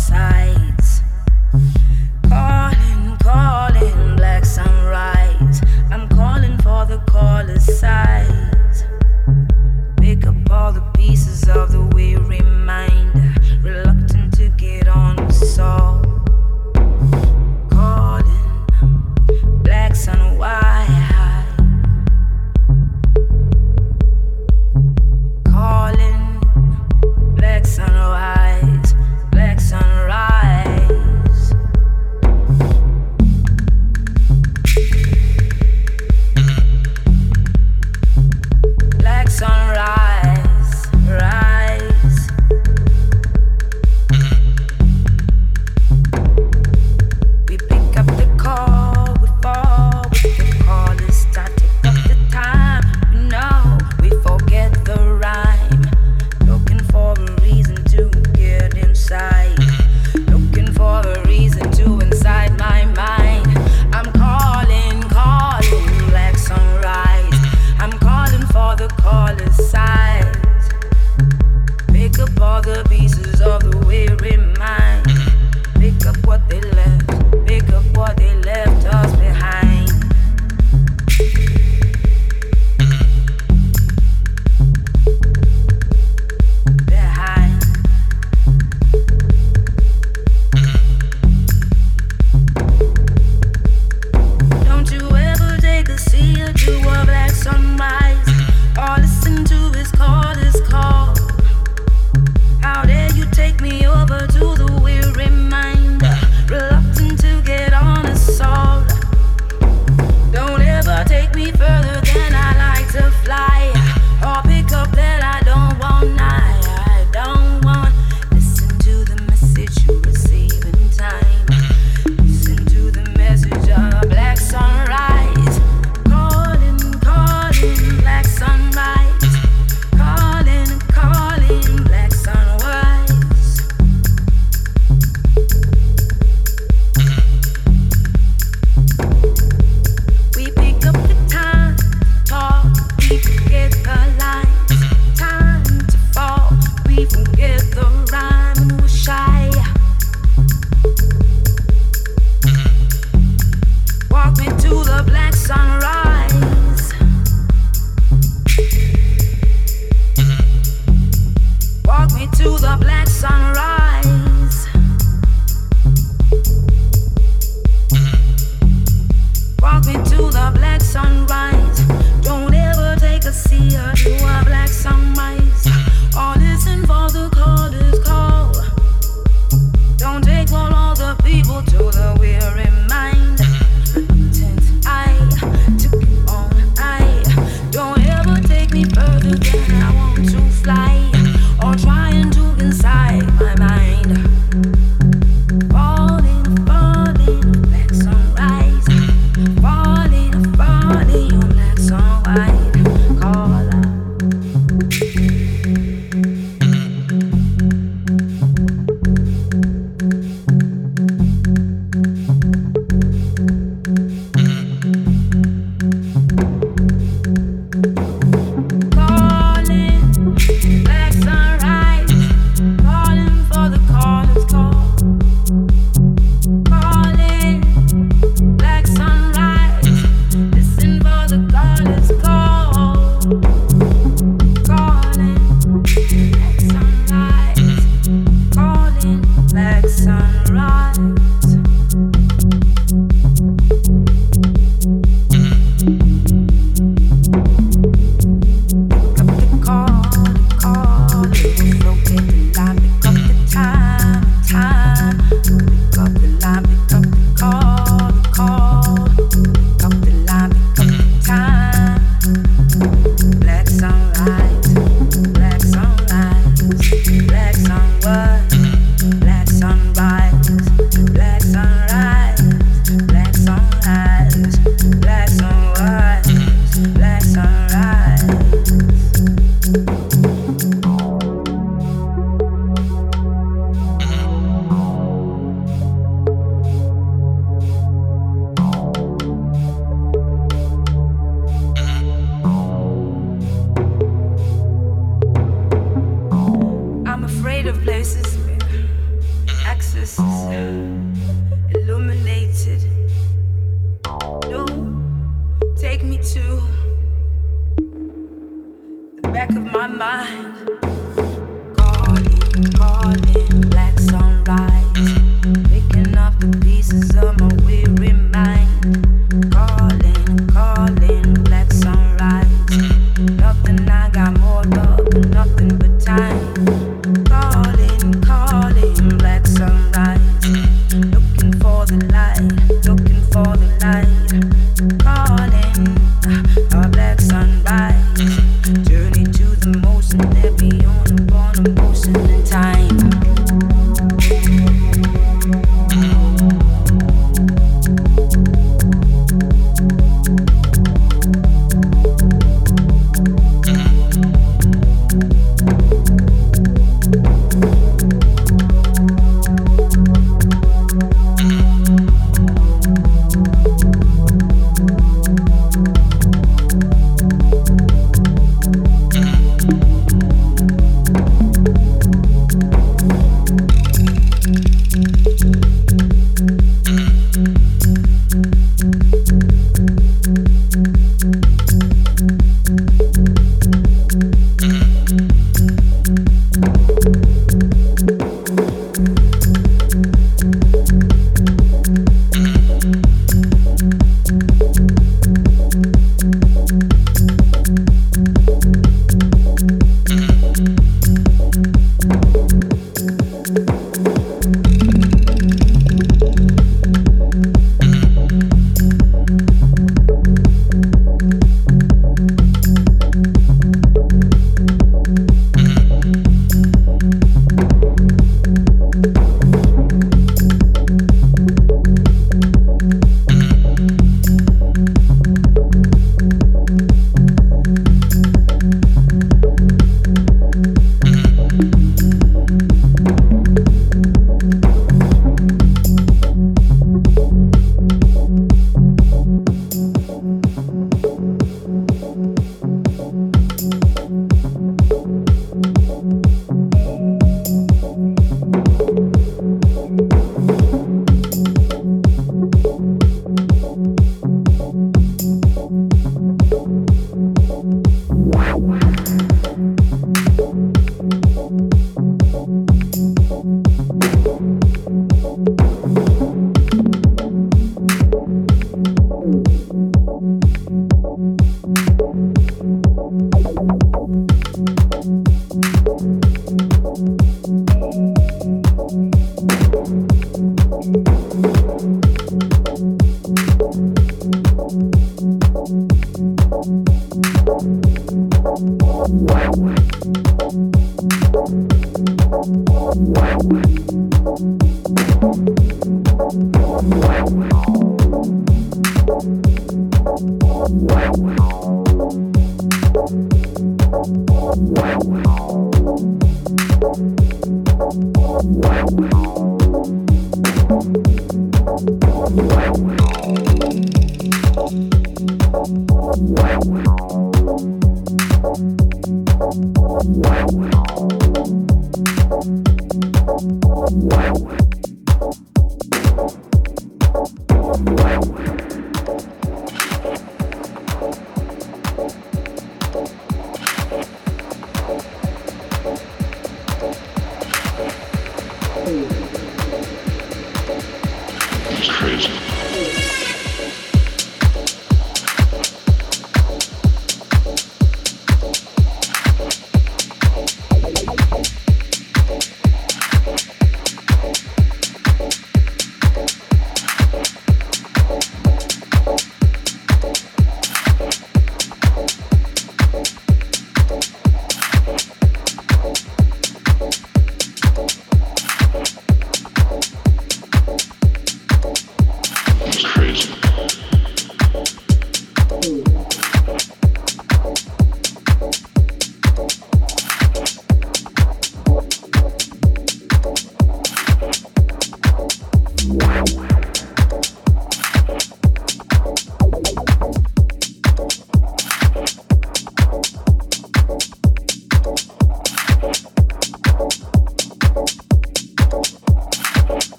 outside. 0.00 0.59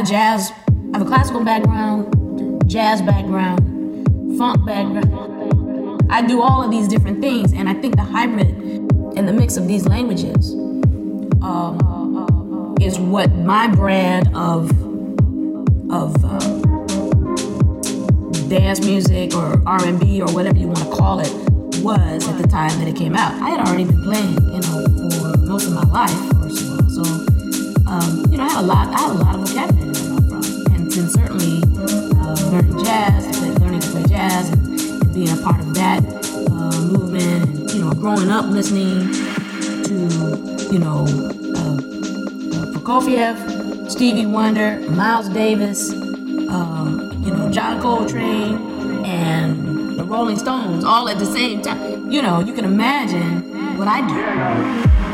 Have 0.00 0.08
a 0.08 0.12
jazz, 0.12 0.52
I 0.94 0.98
have 0.98 1.02
a 1.02 1.04
classical 1.04 1.44
background, 1.44 2.68
jazz 2.68 3.02
background, 3.02 4.38
funk 4.38 4.64
background. 4.64 6.06
I 6.10 6.22
do 6.26 6.40
all 6.40 6.62
of 6.62 6.70
these 6.70 6.88
different 6.88 7.20
things, 7.20 7.52
and 7.52 7.68
I 7.68 7.74
think 7.74 7.96
the 7.96 8.02
hybrid 8.02 8.48
and 8.48 9.28
the 9.28 9.32
mix 9.32 9.58
of 9.58 9.68
these 9.68 9.86
languages 9.86 10.54
um, 11.42 12.76
is 12.80 12.98
what 12.98 13.30
my 13.32 13.68
brand 13.68 14.34
of 14.34 14.70
of 15.92 16.16
uh, 16.24 16.38
dance 18.48 18.80
music 18.80 19.34
or 19.34 19.60
R&B 19.66 20.22
or 20.22 20.32
whatever 20.32 20.56
you 20.56 20.68
want 20.68 20.78
to 20.78 20.90
call 20.96 21.18
it 21.18 21.32
was 21.82 22.28
at 22.28 22.40
the 22.40 22.46
time 22.48 22.70
that 22.78 22.88
it 22.88 22.96
came 22.96 23.14
out. 23.14 23.34
I 23.42 23.50
had 23.50 23.66
already 23.66 23.84
been 23.84 24.02
playing, 24.04 24.34
you 24.34 24.60
know, 24.60 24.86
for 25.34 25.38
most 25.40 25.66
of 25.66 25.74
my 25.74 25.82
life, 25.82 26.10
first 26.40 26.62
of 26.62 26.70
all. 26.70 26.88
So, 26.88 27.02
um, 27.90 28.24
you 28.30 28.38
know, 28.38 28.44
I 28.44 28.48
had 28.48 28.62
a 28.62 28.66
lot, 28.66 28.88
I 28.88 29.00
had 29.00 29.10
a 29.10 29.14
lot 29.14 29.34
of 29.34 29.48
vocabulary 29.48 29.89
from, 30.90 31.02
and 31.02 31.10
certainly 31.10 31.62
uh, 32.20 32.34
learning 32.50 32.84
jazz, 32.84 33.60
learning 33.60 33.80
to 33.80 33.88
play 33.88 34.04
jazz, 34.04 34.50
and, 34.50 34.80
and 34.80 35.14
being 35.14 35.30
a 35.30 35.42
part 35.42 35.60
of 35.60 35.74
that 35.74 36.00
uh, 36.50 36.80
movement, 36.82 37.48
and 37.48 37.72
you 37.72 37.84
know, 37.84 37.92
growing 37.92 38.30
up 38.30 38.46
listening 38.46 39.12
to, 39.84 39.94
you 40.72 40.78
know, 40.78 41.04
uh, 41.56 41.76
uh 42.56 42.72
Prokofiev, 42.72 43.90
Stevie 43.90 44.26
Wonder, 44.26 44.80
Miles 44.90 45.28
Davis, 45.28 45.92
um, 45.92 47.12
you 47.24 47.32
know, 47.32 47.50
John 47.50 47.80
Coltrane, 47.80 49.04
and 49.04 49.98
the 49.98 50.04
Rolling 50.04 50.38
Stones, 50.38 50.84
all 50.84 51.08
at 51.08 51.18
the 51.18 51.26
same 51.26 51.62
time. 51.62 52.10
You 52.10 52.22
know, 52.22 52.40
you 52.40 52.52
can 52.52 52.64
imagine 52.64 53.76
what 53.76 53.88
I 53.88 54.06
do. 54.06 55.09